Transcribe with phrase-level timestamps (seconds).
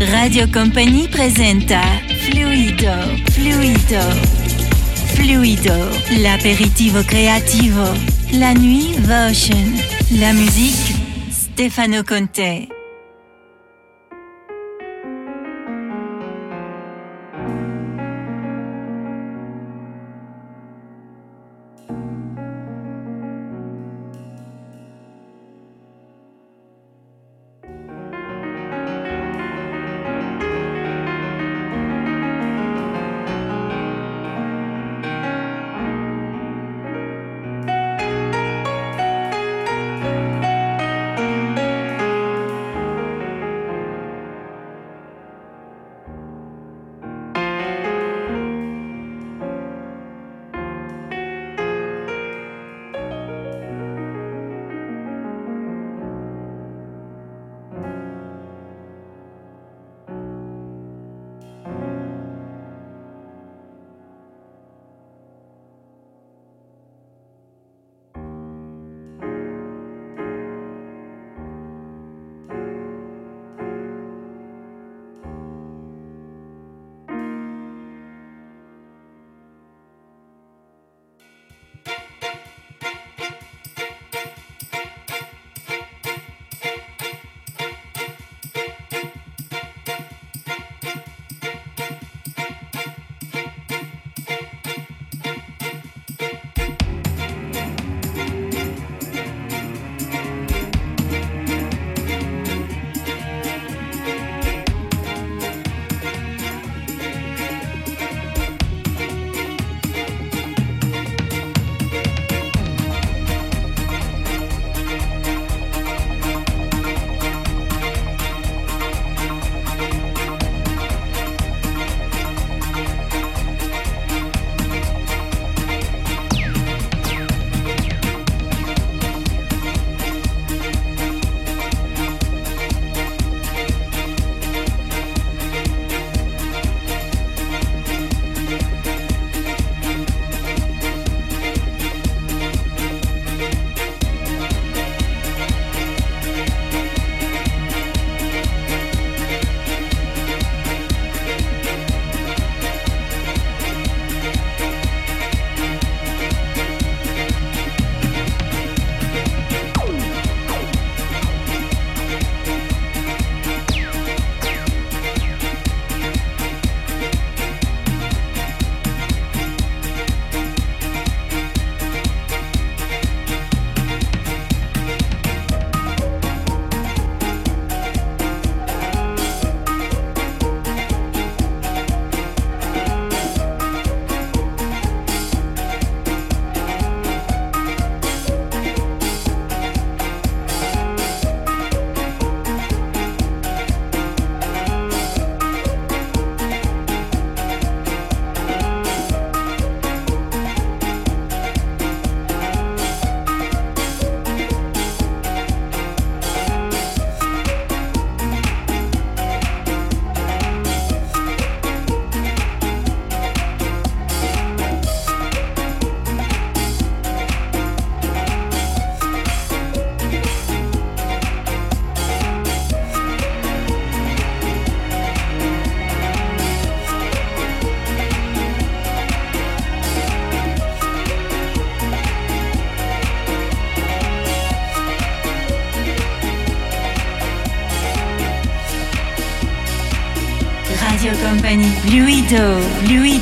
[0.00, 1.80] Radio Compagnie presenta
[2.20, 2.92] Fluido,
[3.32, 4.00] Fluido,
[5.14, 5.90] Fluido,
[6.20, 7.82] l'aperitivo creativo,
[8.34, 9.76] la nuit Votion,
[10.20, 10.94] la musique
[11.30, 12.77] Stefano Conte.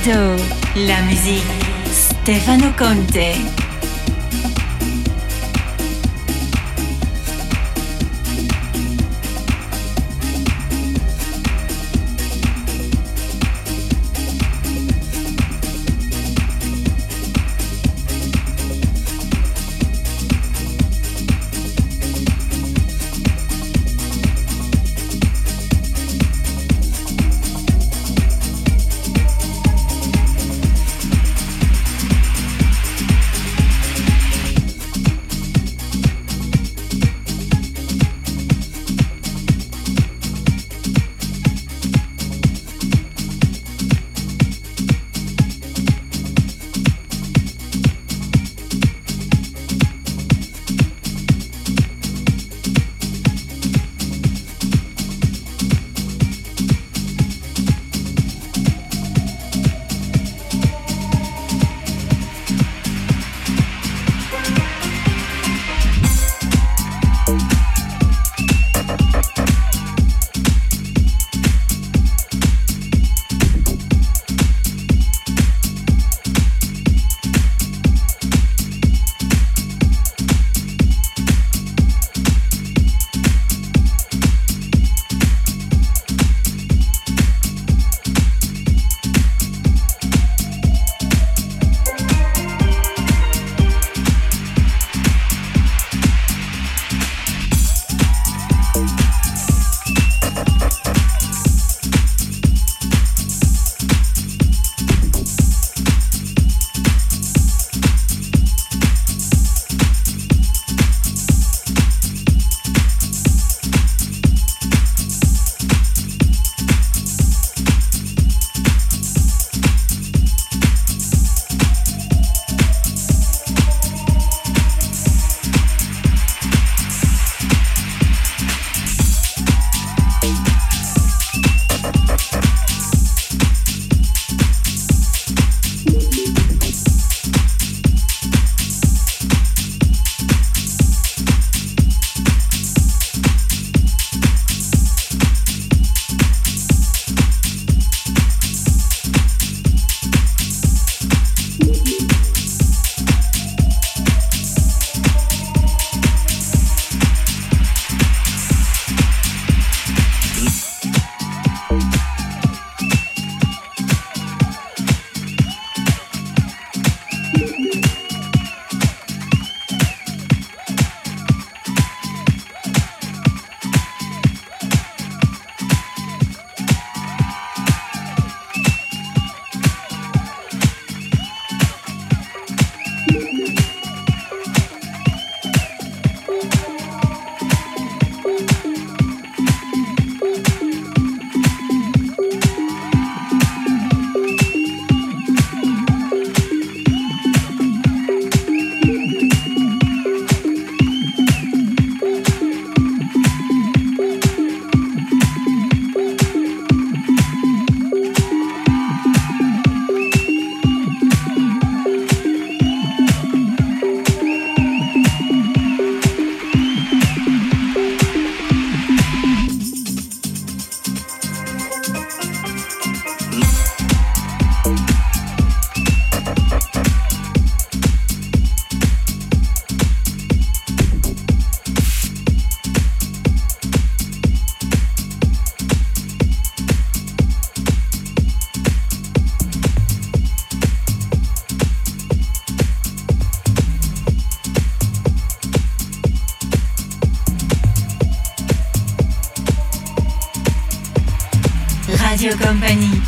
[0.06, 0.36] Fluido,
[0.86, 1.42] la musique
[1.90, 3.55] Stefano Conte.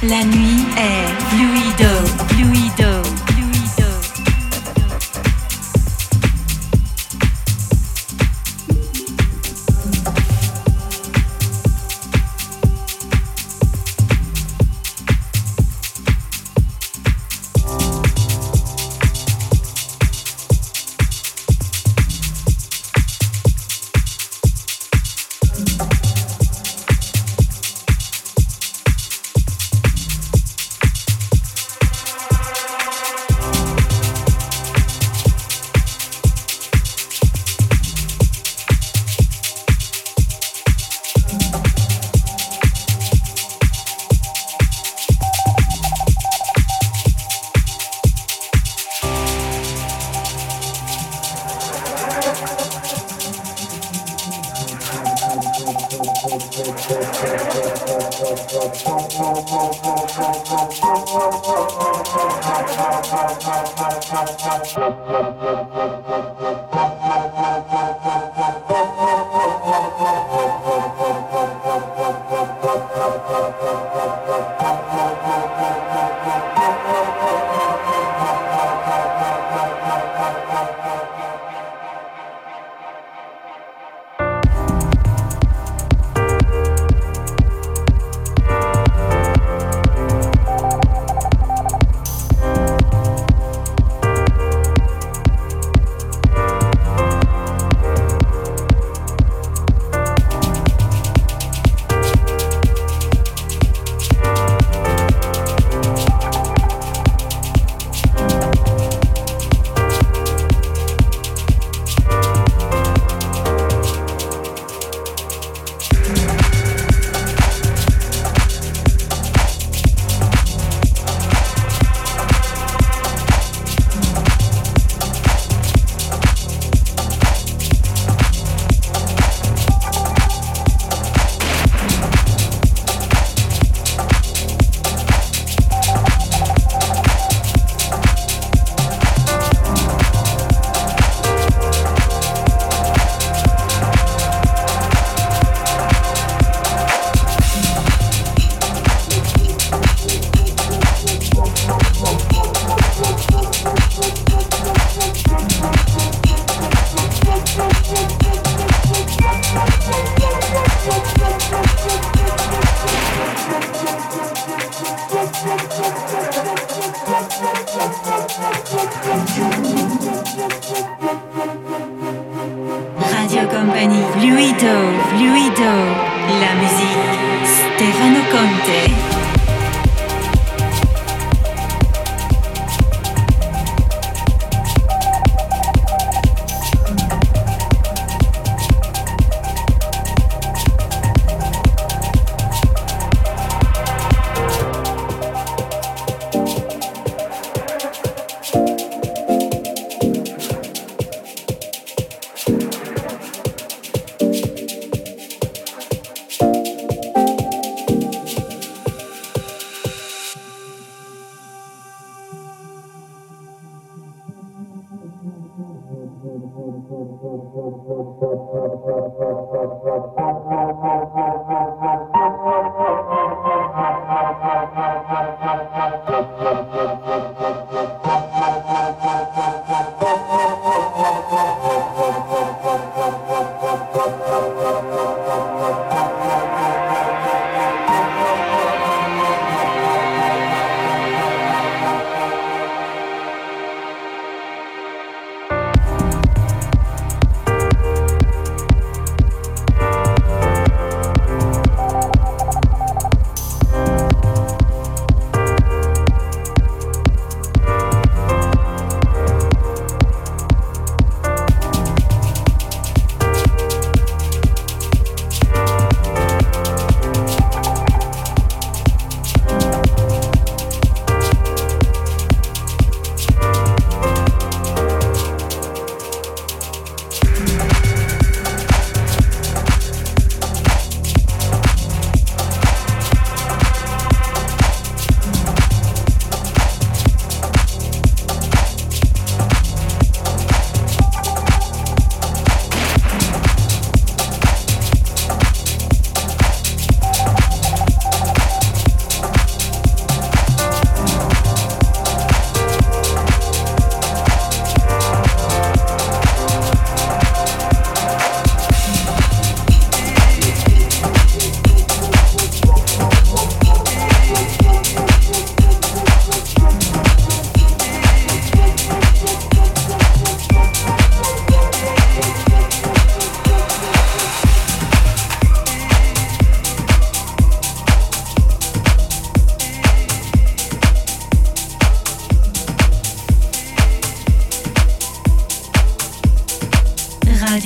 [0.08, 0.37] La nuit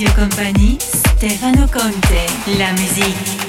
[0.03, 2.25] Radio Company, Stefano Conte,
[2.57, 3.42] la musique.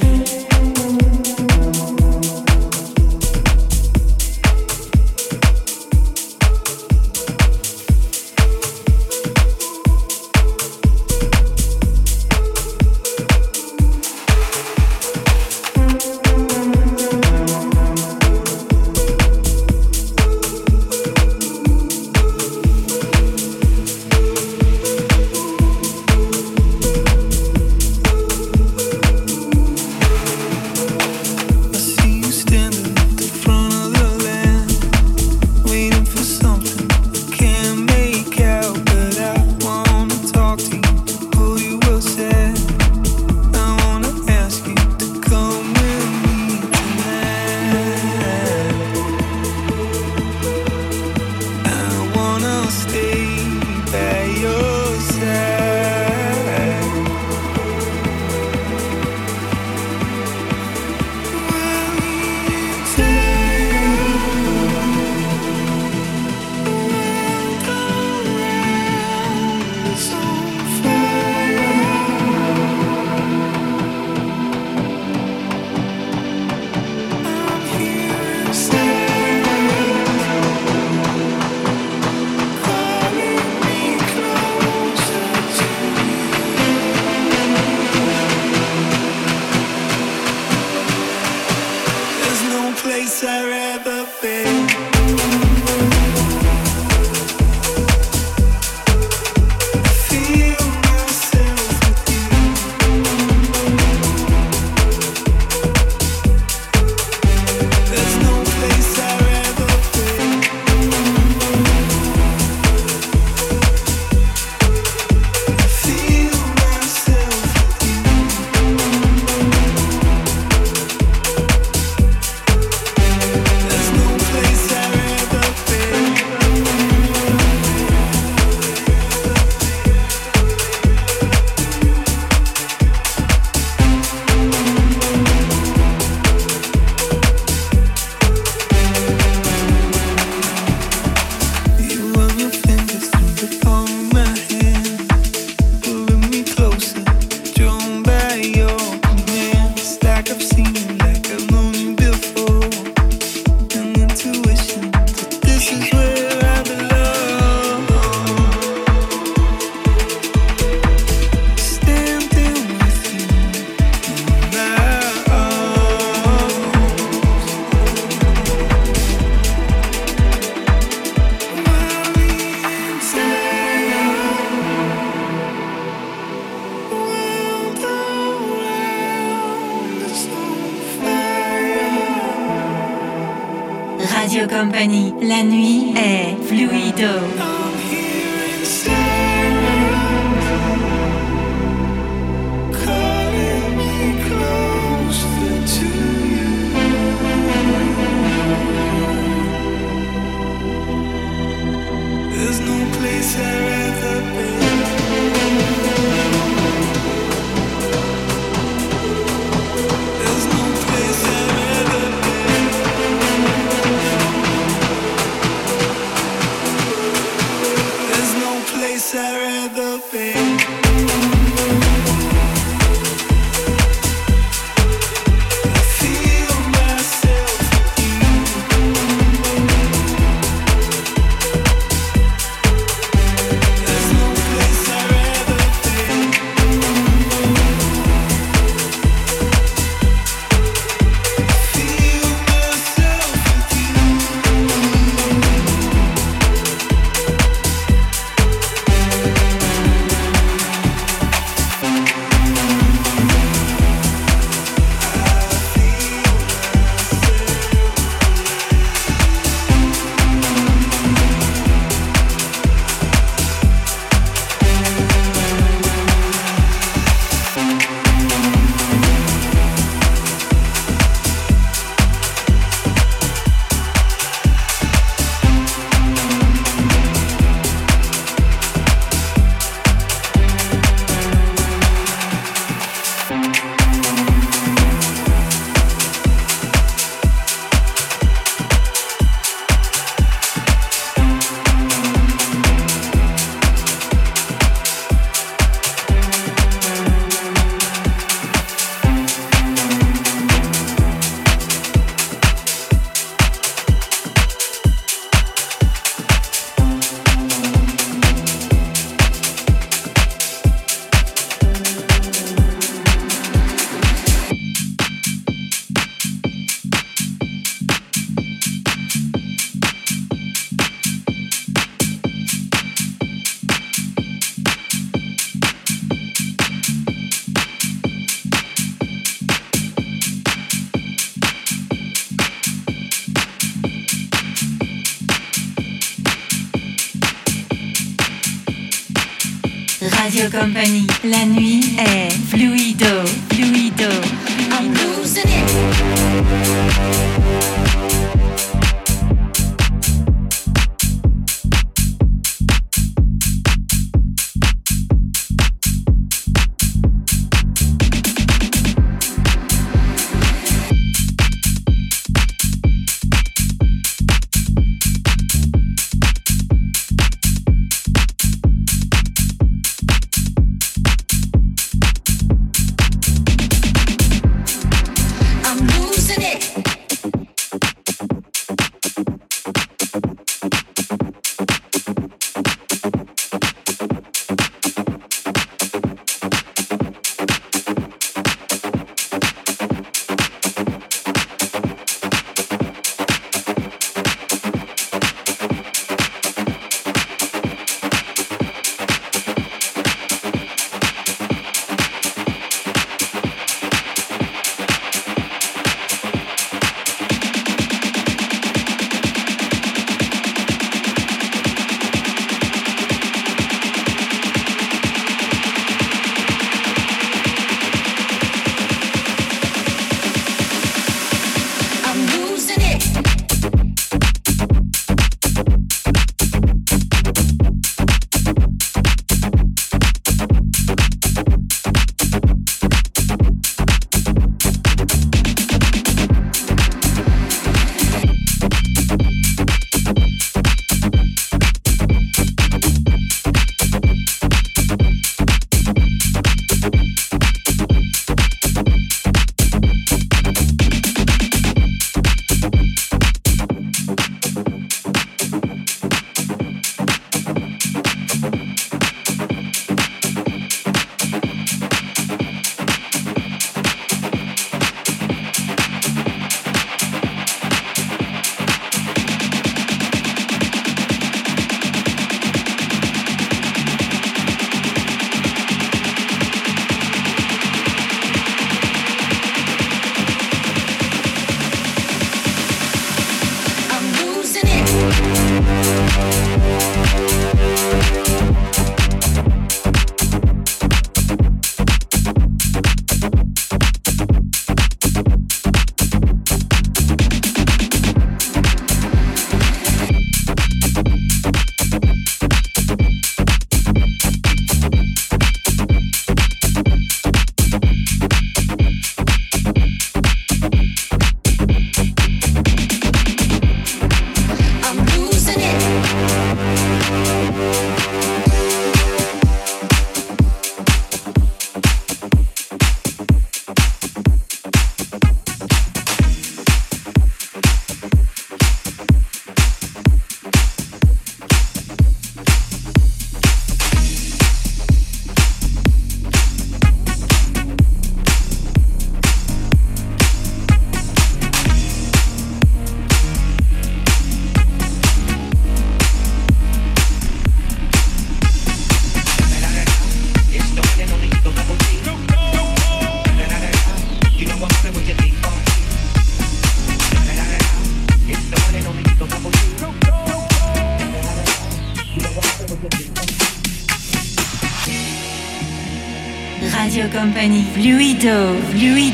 [185.29, 187.64] la nuit est fluido.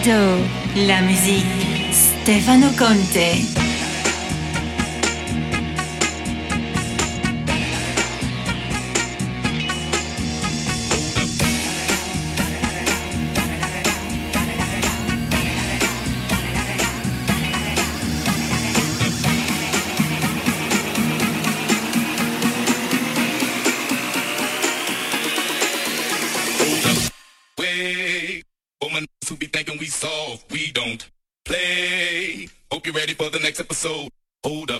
[0.03, 0.39] Fluido.
[0.87, 3.50] La musique, Stefano Conte.
[33.21, 34.09] for the next episode.
[34.43, 34.80] Hold up.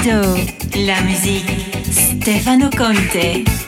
[0.00, 0.36] Maldonado.
[0.76, 3.59] La musique, Stefano Conte.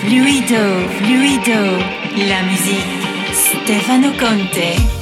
[0.00, 1.78] Fluido, fluido.
[2.28, 4.99] La musique, Stefano Conte.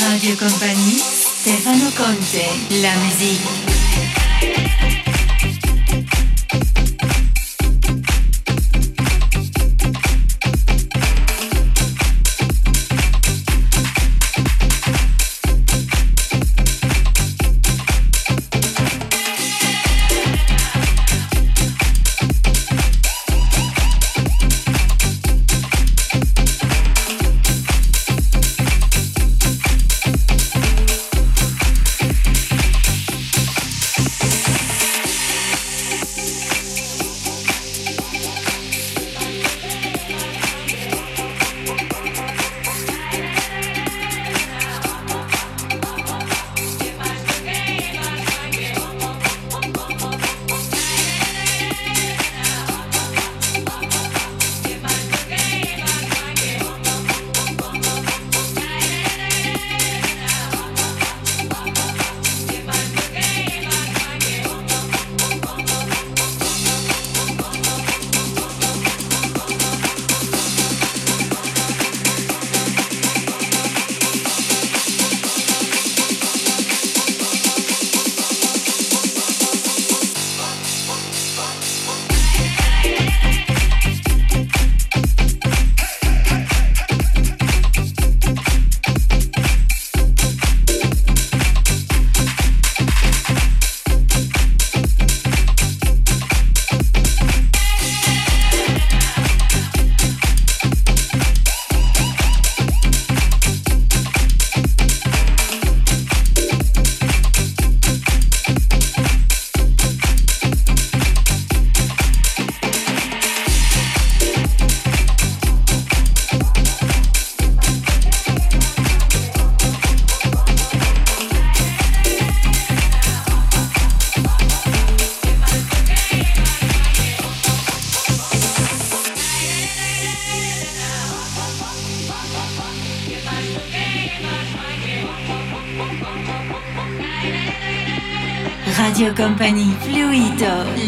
[0.00, 2.48] Radio Compagnie, Stefano Conte,
[2.80, 3.79] la musique.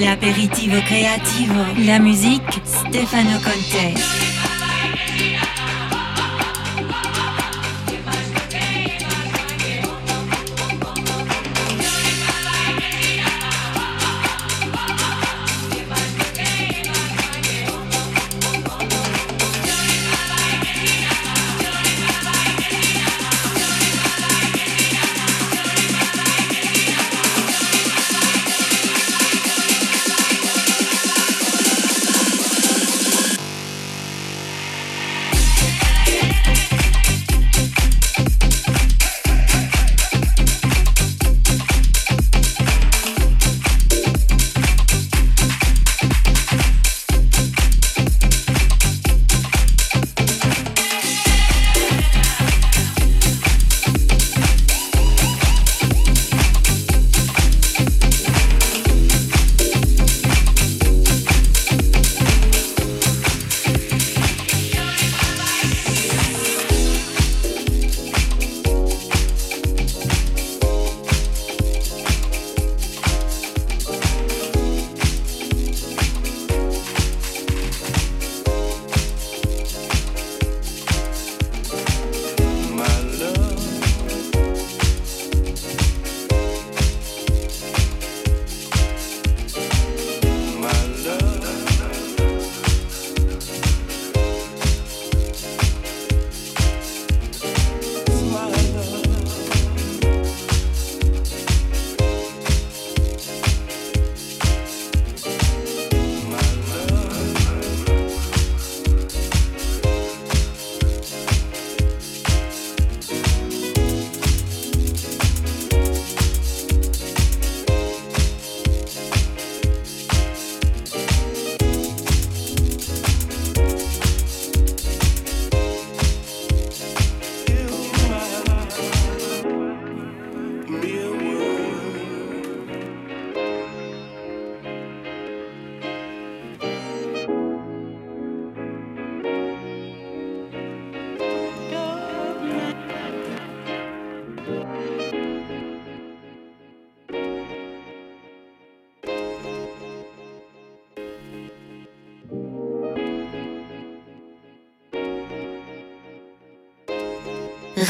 [0.03, 4.22] Fluido, l'aperitivo creativo, la musique Stefano Conte.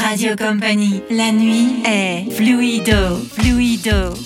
[0.03, 4.22] Radio Company, la nuit est fluido, fluido.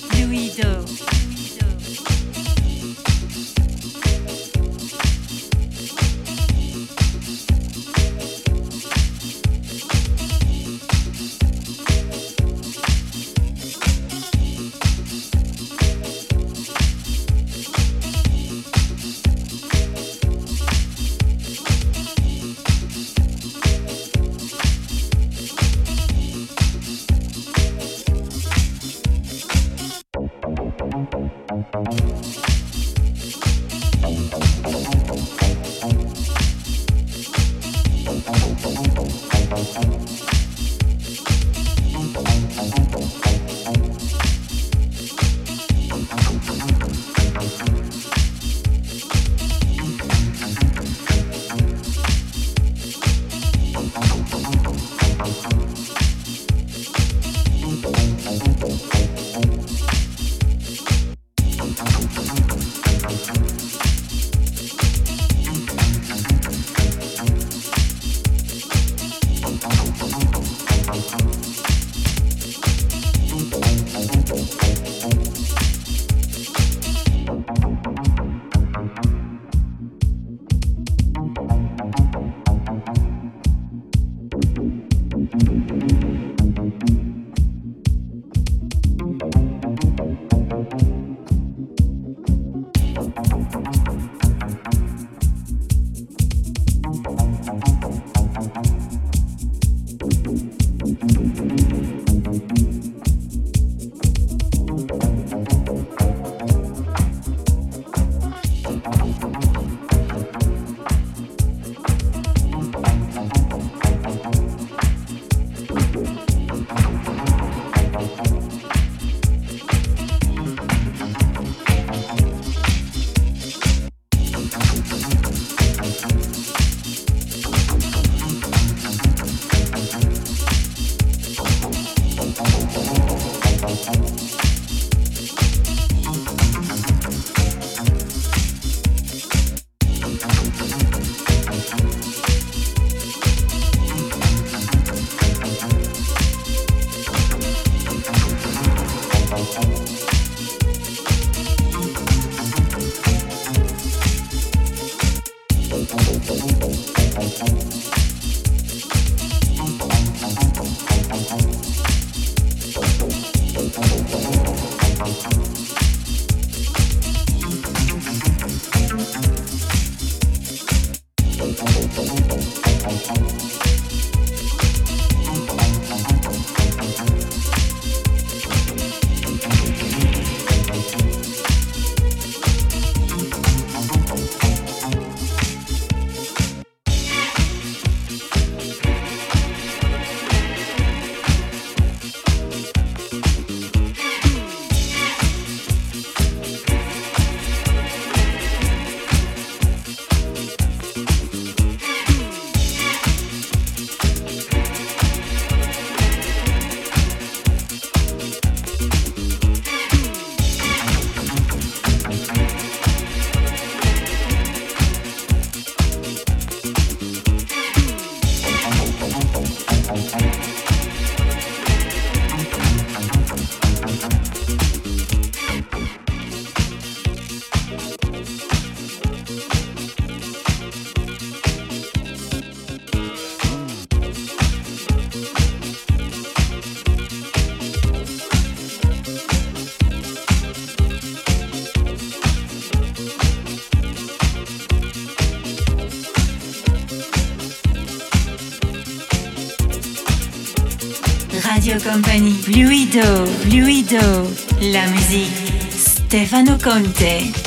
[252.97, 254.31] Fluido, fluido.
[254.59, 255.69] La musique.
[255.71, 257.46] Stefano Conte.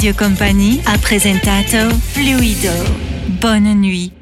[0.00, 2.72] Radio Company ha presentato Fluido.
[3.38, 4.19] Bonne nuit.